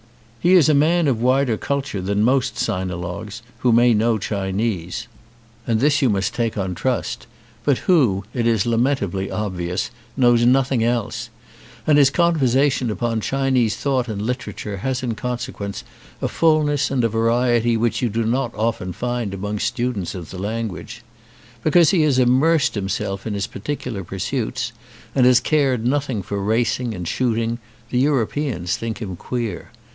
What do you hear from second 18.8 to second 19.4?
find